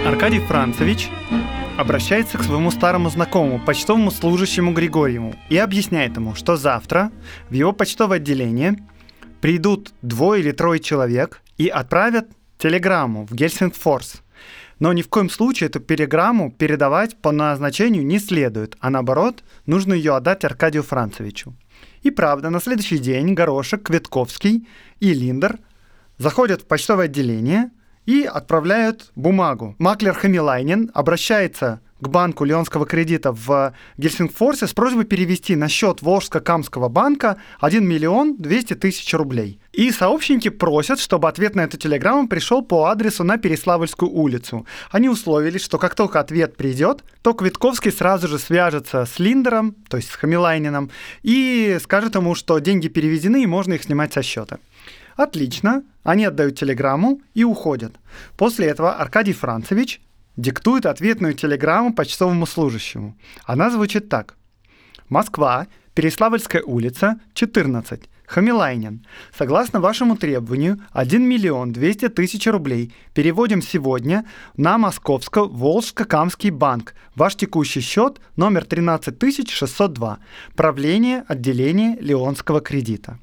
[0.05, 1.09] Аркадий Францевич
[1.81, 7.11] обращается к своему старому знакомому, почтовому служащему Григорьеву, и объясняет ему, что завтра
[7.49, 8.77] в его почтовое отделение
[9.41, 12.27] придут двое или трое человек и отправят
[12.59, 14.21] телеграмму в Гельсингфорс.
[14.77, 19.93] Но ни в коем случае эту телеграмму передавать по назначению не следует, а наоборот, нужно
[19.95, 21.55] ее отдать Аркадию Францевичу.
[22.03, 24.67] И правда, на следующий день Горошек, Кветковский
[24.99, 25.57] и Линдер
[26.19, 27.71] заходят в почтовое отделение–
[28.05, 29.75] и отправляют бумагу.
[29.79, 36.89] Маклер Хамилайнин обращается к банку Леонского кредита в Гельсингфорсе с просьбой перевести на счет Волжско-Камского
[36.89, 39.59] банка 1 миллион 200 тысяч рублей.
[39.71, 44.65] И сообщники просят, чтобы ответ на эту телеграмму пришел по адресу на Переславльскую улицу.
[44.89, 49.97] Они условились, что как только ответ придет, то Квитковский сразу же свяжется с Линдером, то
[49.97, 50.89] есть с Хамилайнином,
[51.21, 54.57] и скажет ему, что деньги переведены и можно их снимать со счета.
[55.15, 57.93] Отлично, они отдают телеграмму и уходят.
[58.37, 60.01] После этого Аркадий Францевич
[60.37, 63.17] диктует ответную телеграмму почтовому служащему.
[63.45, 64.35] Она звучит так.
[65.09, 68.09] Москва, Переславльская улица, 14.
[68.25, 69.05] Хамилайнин.
[69.37, 76.95] Согласно вашему требованию, 1 миллион 200 тысяч рублей переводим сегодня на Московско-Волжско-Камский банк.
[77.13, 80.19] Ваш текущий счет номер 13602.
[80.55, 83.19] Правление отделения Леонского кредита.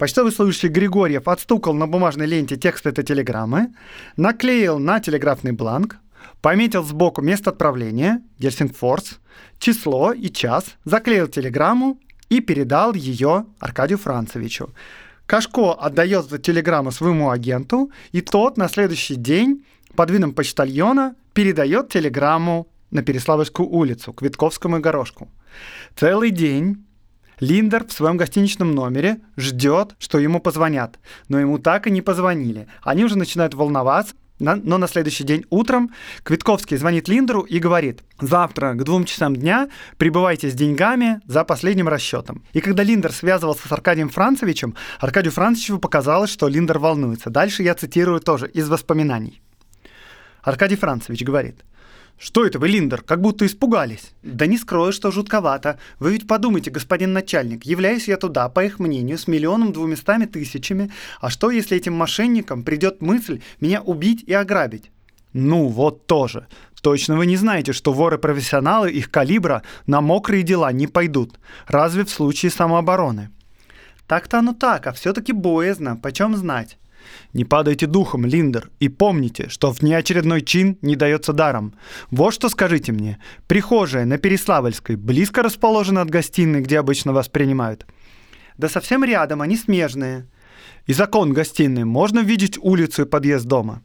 [0.00, 3.74] Почтовый служащий Григорьев отстукал на бумажной ленте текст этой телеграммы,
[4.16, 5.98] наклеил на телеграфный бланк,
[6.40, 9.20] пометил сбоку место отправления, Гельсингфорс,
[9.58, 11.98] число и час, заклеил телеграмму
[12.30, 14.70] и передал ее Аркадию Францевичу.
[15.26, 21.90] Кашко отдает эту телеграмму своему агенту, и тот на следующий день под видом почтальона передает
[21.90, 25.28] телеграмму на Переславовскую улицу, к Витковскому и Горошку.
[25.94, 26.86] Целый день
[27.40, 30.98] Линдер в своем гостиничном номере ждет, что ему позвонят,
[31.28, 32.68] но ему так и не позвонили.
[32.82, 35.90] Они уже начинают волноваться, но на следующий день утром
[36.22, 41.88] Квитковский звонит Линдеру и говорит, завтра к двум часам дня прибывайте с деньгами за последним
[41.88, 42.42] расчетом.
[42.52, 47.28] И когда Линдер связывался с Аркадием Францевичем, Аркадию Францевичу показалось, что Линдер волнуется.
[47.28, 49.42] Дальше я цитирую тоже из воспоминаний.
[50.42, 51.56] Аркадий Францевич говорит,
[52.20, 55.78] «Что это вы, Линдер, как будто испугались?» «Да не скрою, что жутковато.
[55.98, 60.92] Вы ведь подумайте, господин начальник, являюсь я туда, по их мнению, с миллионом двумястами тысячами,
[61.22, 64.90] а что, если этим мошенникам придет мысль меня убить и ограбить?»
[65.32, 66.46] «Ну, вот тоже.
[66.82, 72.10] Точно вы не знаете, что воры-профессионалы их калибра на мокрые дела не пойдут, разве в
[72.10, 73.30] случае самообороны?»
[74.06, 76.76] «Так-то оно так, а все-таки боязно, почем знать?»
[77.32, 81.74] Не падайте духом, Линдер, и помните, что внеочередной чин не дается даром.
[82.10, 83.18] Вот что скажите мне.
[83.46, 87.86] Прихожая на Переславльской близко расположена от гостиной, где обычно вас принимают?
[88.56, 90.26] Да совсем рядом, они смежные.
[90.86, 93.82] И закон гостиной можно видеть улицу и подъезд дома?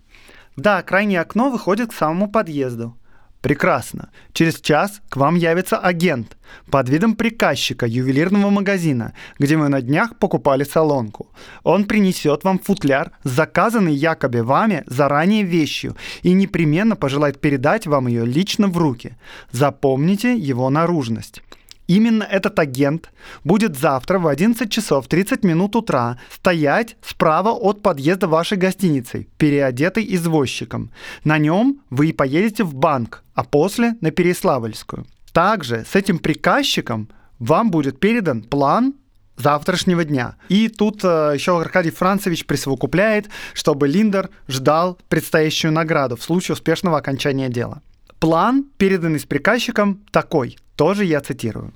[0.56, 2.98] Да, крайнее окно выходит к самому подъезду.
[3.46, 4.10] Прекрасно.
[4.34, 6.36] Через час к вам явится агент
[6.72, 11.28] под видом приказчика ювелирного магазина, где мы на днях покупали салонку.
[11.64, 18.08] Он принесет вам футляр с заказанной якобы вами заранее вещью и непременно пожелает передать вам
[18.08, 19.16] ее лично в руки.
[19.52, 21.44] Запомните его наружность.
[21.88, 23.12] Именно этот агент
[23.44, 30.06] будет завтра в 11 часов 30 минут утра стоять справа от подъезда вашей гостиницы, переодетый
[30.16, 30.92] извозчиком.
[31.24, 35.06] На нем вы и поедете в банк, а после на Переславльскую.
[35.32, 38.96] Также с этим приказчиком вам будет передан план
[39.38, 40.36] завтрашнего дня.
[40.50, 46.98] И тут э, еще Аркадий Францевич присовокупляет, чтобы Линдер ждал предстоящую награду в случае успешного
[46.98, 47.82] окончания дела.
[48.20, 50.58] План, переданный с приказчиком, такой.
[50.76, 51.74] Тоже я цитирую.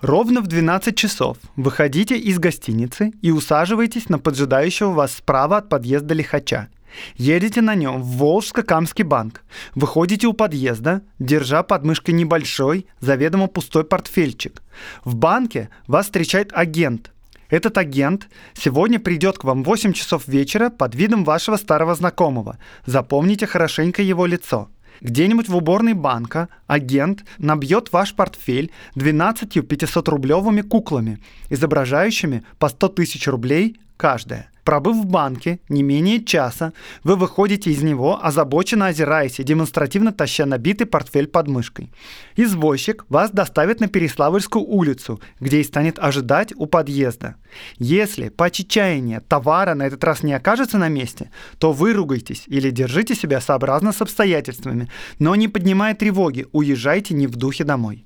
[0.00, 6.14] Ровно в 12 часов выходите из гостиницы и усаживайтесь на поджидающего вас справа от подъезда
[6.14, 6.68] лихача.
[7.16, 9.42] Едете на нем в Волжско-Камский банк.
[9.74, 14.62] Выходите у подъезда, держа под мышкой небольшой, заведомо пустой портфельчик.
[15.04, 17.12] В банке вас встречает агент.
[17.50, 22.58] Этот агент сегодня придет к вам в 8 часов вечера под видом вашего старого знакомого.
[22.86, 24.68] Запомните хорошенько его лицо.
[25.00, 33.26] Где-нибудь в уборной банка агент набьет ваш портфель 12 500-рублевыми куклами, изображающими по 100 тысяч
[33.26, 34.49] рублей каждая.
[34.64, 36.72] Пробыв в банке не менее часа,
[37.04, 41.90] вы выходите из него, озабоченно озираясь и демонстративно таща набитый портфель под мышкой.
[42.36, 47.36] Извозчик вас доставит на Переславльскую улицу, где и станет ожидать у подъезда.
[47.78, 53.14] Если по чечаянию товара на этот раз не окажется на месте, то выругайтесь или держите
[53.14, 58.04] себя сообразно с обстоятельствами, но не поднимая тревоги, уезжайте не в духе домой.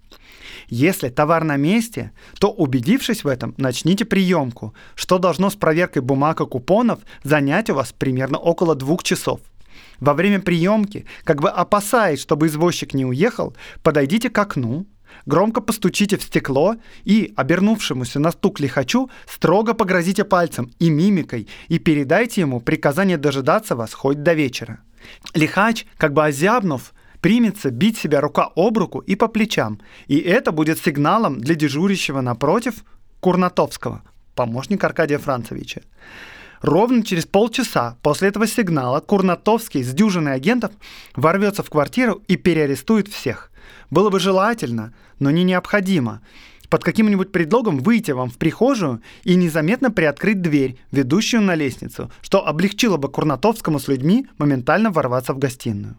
[0.68, 6.40] Если товар на месте, то, убедившись в этом, начните приемку, что должно с проверкой бумаг
[6.40, 9.40] и купонов занять у вас примерно около двух часов.
[10.00, 14.87] Во время приемки, как бы опасаясь, чтобы извозчик не уехал, подойдите к окну,
[15.27, 21.79] громко постучите в стекло и, обернувшемуся на стук лихачу, строго погрозите пальцем и мимикой и
[21.79, 24.81] передайте ему приказание дожидаться вас хоть до вечера.
[25.35, 26.92] Лихач, как бы озябнув,
[27.24, 32.20] примется бить себя рука об руку и по плечам, и это будет сигналом для дежурящего
[32.20, 32.85] напротив
[33.20, 34.02] Курнатовского,
[34.35, 35.81] помощника Аркадия Францевича.
[36.60, 40.72] Ровно через полчаса после этого сигнала Курнатовский с дюжиной агентов
[41.16, 43.50] ворвется в квартиру и переарестует всех.
[43.88, 46.20] было бы желательно, но не необходимо
[46.68, 52.46] под каким-нибудь предлогом выйти вам в прихожую и незаметно приоткрыть дверь, ведущую на лестницу, что
[52.46, 55.96] облегчило бы Курнатовскому с людьми моментально ворваться в гостиную.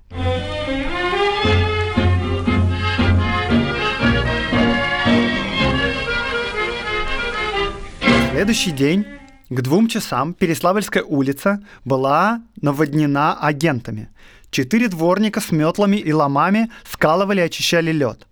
[8.36, 9.06] Следующий день
[9.50, 14.10] к двум часам Переславльская улица была наводнена агентами.
[14.52, 18.28] Четыре дворника с метлами и ломами скалывали и очищали лед.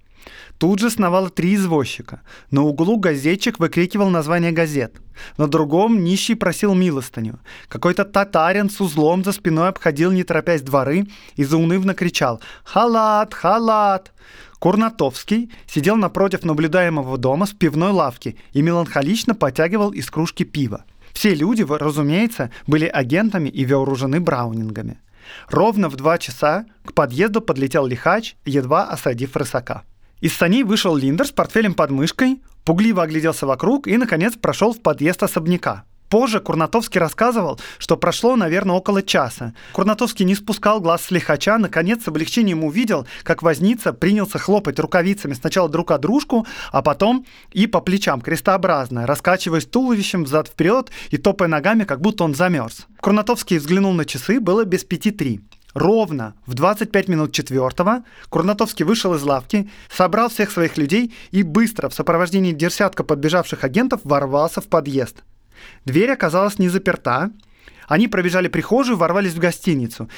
[0.57, 2.21] Тут же сновало три извозчика.
[2.51, 4.95] На углу газетчик выкрикивал название газет.
[5.37, 7.39] На другом нищий просил милостыню.
[7.67, 13.33] Какой-то татарин с узлом за спиной обходил, не торопясь, дворы и заунывно кричал «Халат!
[13.33, 14.13] Халат!».
[14.59, 20.85] Курнатовский сидел напротив наблюдаемого дома с пивной лавки и меланхолично потягивал из кружки пива.
[21.11, 24.99] Все люди, разумеется, были агентами и вооружены браунингами.
[25.49, 29.83] Ровно в два часа к подъезду подлетел лихач, едва осадив рысака.
[30.23, 34.79] Из саней вышел Линдер с портфелем под мышкой, пугливо огляделся вокруг и, наконец, прошел в
[34.81, 35.83] подъезд особняка.
[36.07, 39.53] Позже Курнатовский рассказывал, что прошло, наверное, около часа.
[39.73, 45.33] Курнатовский не спускал глаз с лихача, наконец с облегчением увидел, как возница принялся хлопать рукавицами
[45.33, 51.49] сначала друг о дружку, а потом и по плечам крестообразно, раскачиваясь туловищем взад-вперед и топая
[51.49, 52.87] ногами, как будто он замерз.
[53.01, 55.41] Курнатовский взглянул на часы, было без пяти три.
[55.73, 61.89] Ровно в 25 минут четвертого Курнатовский вышел из лавки, собрал всех своих людей и быстро
[61.89, 65.23] в сопровождении десятка подбежавших агентов ворвался в подъезд.
[65.85, 67.31] Дверь оказалась не заперта.
[67.87, 70.09] Они пробежали прихожую, ворвались в гостиницу.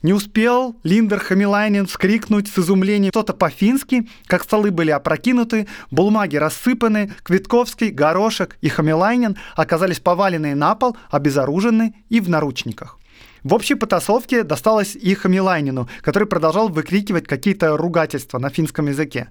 [0.00, 7.12] Не успел Линдер Хамилайнин вскрикнуть с изумлением что-то по-фински, как столы были опрокинуты, бумаги рассыпаны,
[7.22, 12.98] Квитковский, Горошек и Хамилайнин оказались поваленные на пол, обезоружены и в наручниках.
[13.44, 19.28] В общей потасовке досталось и Хамилайнину, который продолжал выкрикивать какие-то ругательства на финском языке.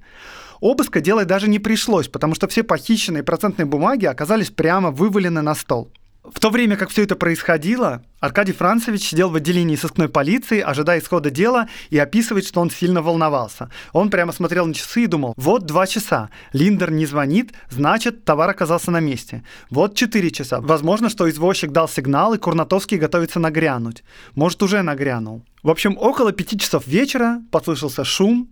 [0.60, 5.56] Обыска делать даже не пришлось, потому что все похищенные процентные бумаги оказались прямо вывалены на
[5.56, 5.92] стол.
[6.24, 11.00] В то время, как все это происходило, Аркадий Францевич сидел в отделении сыскной полиции, ожидая
[11.00, 13.72] исхода дела, и описывает, что он сильно волновался.
[13.92, 18.52] Он прямо смотрел на часы и думал, вот два часа, Линдер не звонит, значит, товар
[18.52, 19.44] оказался на месте.
[19.72, 24.04] Вот четыре часа, возможно, что извозчик дал сигнал, и Курнатовский готовится нагрянуть.
[24.36, 25.44] Может, уже нагрянул.
[25.64, 28.48] В общем, около пяти часов вечера послышался шум,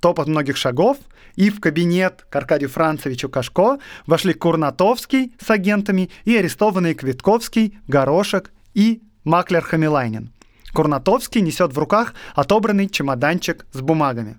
[0.00, 0.98] топот многих шагов,
[1.36, 8.50] и в кабинет к Аркадию Францевичу Кашко вошли Курнатовский с агентами и арестованные Квитковский, Горошек
[8.74, 10.32] и Маклер Хамилайнин.
[10.72, 14.38] Курнатовский несет в руках отобранный чемоданчик с бумагами.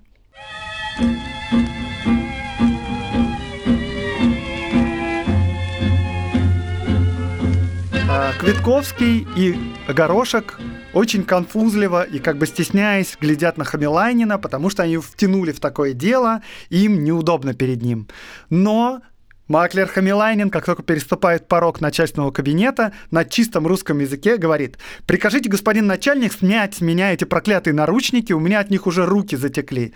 [8.08, 9.56] А, Квитковский и
[9.88, 10.58] Горошек
[10.92, 15.92] очень конфузливо и как бы стесняясь глядят на Хамилайнина, потому что они втянули в такое
[15.92, 18.08] дело, им неудобно перед ним.
[18.50, 19.00] Но
[19.48, 25.86] Маклер Хамилайнин, как только переступает порог начальственного кабинета, на чистом русском языке говорит «Прикажите, господин
[25.86, 29.92] начальник, снять с меня эти проклятые наручники, у меня от них уже руки затекли».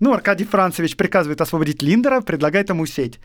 [0.00, 3.20] Ну, Аркадий Францевич приказывает освободить Линдера, предлагает ему сеть.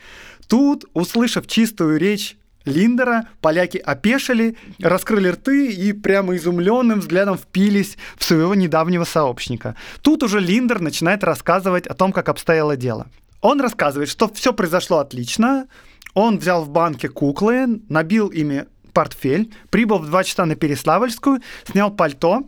[0.47, 8.23] Тут, услышав чистую речь Линдера, поляки опешили, раскрыли рты и прямо изумленным взглядом впились в
[8.23, 9.75] своего недавнего сообщника.
[10.01, 13.07] Тут уже Линдер начинает рассказывать о том, как обстояло дело.
[13.41, 15.67] Он рассказывает, что все произошло отлично.
[16.13, 21.91] Он взял в банке куклы, набил ими портфель, прибыл в 2 часа на Переславльскую, снял
[21.91, 22.43] пальто,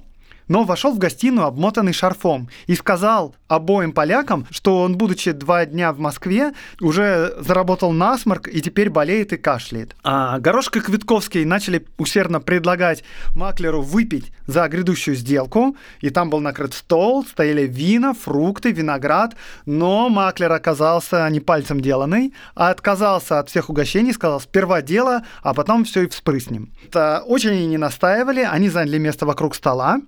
[0.54, 5.92] но вошел в гостиную, обмотанный шарфом, и сказал обоим полякам, что он, будучи два дня
[5.92, 9.96] в Москве, уже заработал насморк и теперь болеет и кашляет.
[10.04, 13.04] А Горошко и Квитковский начали усердно предлагать
[13.36, 19.36] Маклеру выпить за грядущую сделку, и там был накрыт стол, стояли вина, фрукты, виноград,
[19.66, 25.56] но Маклер оказался не пальцем деланный, а отказался от всех угощений, сказал сперва дело, а
[25.56, 26.72] потом все и вспрыснем.
[26.86, 30.00] Это очень не настаивали, они заняли место вокруг стола,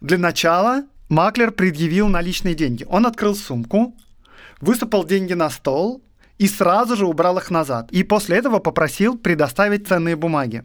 [0.00, 2.86] для начала маклер предъявил наличные деньги.
[2.88, 3.96] Он открыл сумку,
[4.60, 6.02] высыпал деньги на стол
[6.38, 7.90] и сразу же убрал их назад.
[7.90, 10.64] И после этого попросил предоставить ценные бумаги.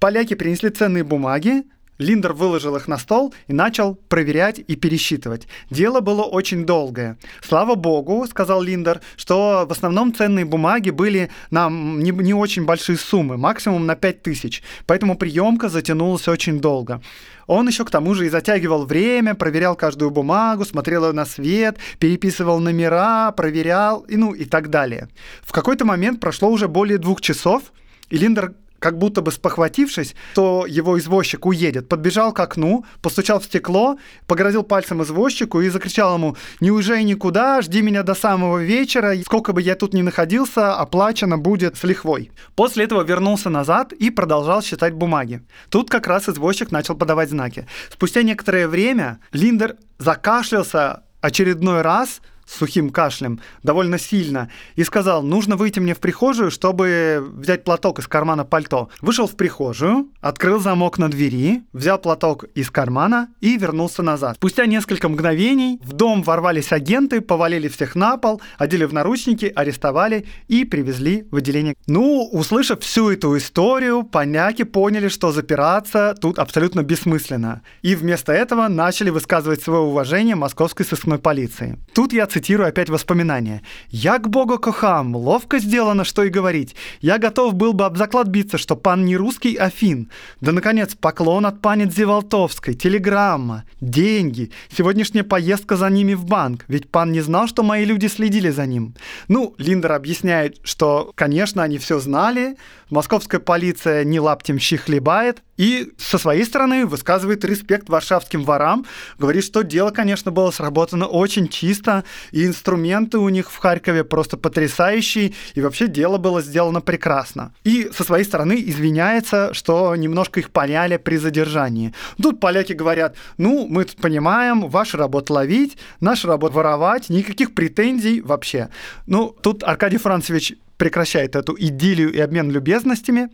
[0.00, 1.64] Поляки принесли ценные бумаги,
[1.98, 5.46] Линдер выложил их на стол и начал проверять и пересчитывать.
[5.70, 7.18] Дело было очень долгое.
[7.42, 12.98] Слава богу, сказал Линдер, что в основном ценные бумаги были на не, не очень большие
[12.98, 17.00] суммы, максимум на 5000, поэтому приемка затянулась очень долго.
[17.46, 21.78] Он еще к тому же и затягивал время, проверял каждую бумагу, смотрел ее на свет,
[21.98, 25.08] переписывал номера, проверял, и, ну и так далее.
[25.42, 27.72] В какой-то момент прошло уже более двух часов,
[28.10, 33.44] и Линдер как будто бы спохватившись, то его извозчик уедет, подбежал к окну, постучал в
[33.44, 39.14] стекло, погрозил пальцем извозчику и закричал ему «Не уезжай никуда, жди меня до самого вечера,
[39.22, 42.30] сколько бы я тут ни находился, оплачено будет с лихвой».
[42.54, 45.42] После этого вернулся назад и продолжал считать бумаги.
[45.68, 47.66] Тут как раз извозчик начал подавать знаки.
[47.90, 55.80] Спустя некоторое время Линдер закашлялся очередной раз– сухим кашлем довольно сильно и сказал, нужно выйти
[55.80, 58.88] мне в прихожую, чтобы взять платок из кармана пальто.
[59.00, 64.36] Вышел в прихожую, открыл замок на двери, взял платок из кармана и вернулся назад.
[64.36, 70.26] Спустя несколько мгновений в дом ворвались агенты, повалили всех на пол, одели в наручники, арестовали
[70.48, 71.74] и привезли в отделение.
[71.86, 77.62] Ну, услышав всю эту историю, поняки поняли, что запираться тут абсолютно бессмысленно.
[77.82, 81.78] И вместо этого начали высказывать свое уважение московской сыскной полиции.
[81.94, 83.62] Тут я цитирую опять воспоминания.
[83.88, 86.76] «Як Бога кохам, ловко сделано, что и говорить.
[87.00, 90.10] Я готов был бы об заклад биться, что пан не русский, а фин.
[90.42, 96.90] Да, наконец, поклон от пани Дзеволтовской, телеграмма, деньги, сегодняшняя поездка за ними в банк, ведь
[96.90, 98.94] пан не знал, что мои люди следили за ним».
[99.28, 102.56] Ну, Линдер объясняет, что, конечно, они все знали,
[102.90, 108.86] московская полиция не лаптем щи хлебает, и со своей стороны высказывает респект варшавским ворам,
[109.18, 114.36] говорит, что дело, конечно, было сработано очень чисто, и инструменты у них в Харькове просто
[114.36, 117.54] потрясающие, и вообще дело было сделано прекрасно.
[117.64, 121.92] И со своей стороны извиняется, что немножко их поняли при задержании.
[122.20, 128.20] Тут поляки говорят, ну, мы тут понимаем, ваша работа ловить, наша работа воровать, никаких претензий
[128.20, 128.68] вообще.
[129.06, 133.30] Ну, тут Аркадий Францевич прекращает эту идиллию и обмен любезностями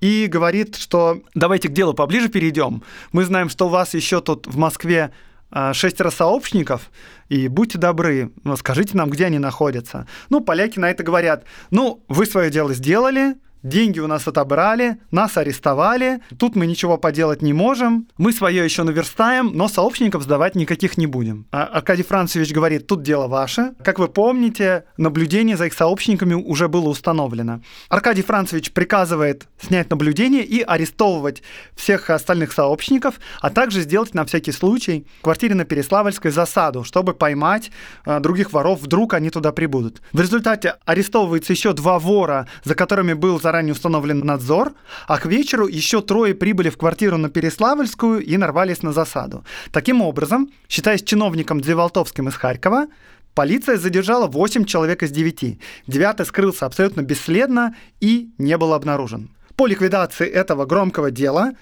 [0.00, 2.82] и говорит, что давайте к делу поближе перейдем.
[3.12, 5.12] Мы знаем, что у вас еще тут в Москве
[5.50, 6.90] а, шестеро сообщников,
[7.28, 10.06] и будьте добры, ну, скажите нам, где они находятся.
[10.28, 13.36] Ну, поляки на это говорят, ну, вы свое дело сделали,
[13.66, 18.84] деньги у нас отобрали, нас арестовали, тут мы ничего поделать не можем, мы свое еще
[18.84, 21.46] наверстаем, но сообщников сдавать никаких не будем.
[21.50, 23.72] А Аркадий Францевич говорит, тут дело ваше.
[23.82, 27.60] Как вы помните, наблюдение за их сообщниками уже было установлено.
[27.88, 31.42] Аркадий Францевич приказывает снять наблюдение и арестовывать
[31.74, 37.14] всех остальных сообщников, а также сделать на всякий случай в квартире на Переславльской засаду, чтобы
[37.14, 37.70] поймать
[38.04, 40.00] э, других воров, вдруг они туда прибудут.
[40.12, 44.72] В результате арестовывается еще два вора, за которыми был заранее заранее установлен надзор,
[45.06, 49.44] а к вечеру еще трое прибыли в квартиру на Переславльскую и нарвались на засаду.
[49.72, 52.86] Таким образом, считаясь чиновником Дзеволтовским из Харькова,
[53.34, 55.58] Полиция задержала 8 человек из 9.
[55.86, 59.28] Девятый скрылся абсолютно бесследно и не был обнаружен.
[59.56, 61.52] По ликвидации этого громкого дела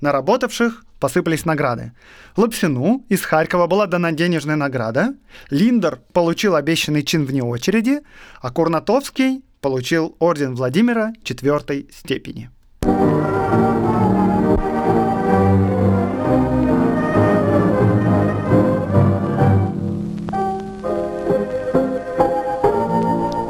[0.00, 1.92] на работавших посыпались награды.
[2.36, 5.14] Лапсину из Харькова была дана денежная награда,
[5.50, 8.00] Линдер получил обещанный чин вне очереди,
[8.40, 12.50] а Курнатовский получил орден Владимира четвертой степени.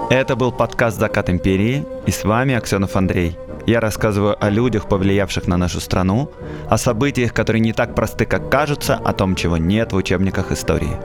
[0.09, 3.37] Это был подкаст «Закат империи» и с вами Аксенов Андрей.
[3.67, 6.31] Я рассказываю о людях, повлиявших на нашу страну,
[6.69, 10.97] о событиях, которые не так просты, как кажутся, о том, чего нет в учебниках истории.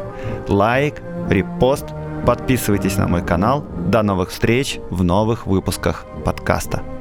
[0.47, 1.85] Лайк, репост–
[2.25, 3.65] Подписывайтесь на мой канал.
[3.87, 6.98] До новых встреч в новых выпусках подкаста.